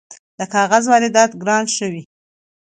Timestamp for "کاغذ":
0.53-0.83